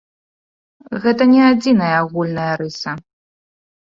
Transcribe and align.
Гэта 1.03 1.27
не 1.33 1.41
адзіная 1.49 1.91
агульная 2.03 2.53
рыса. 2.63 2.91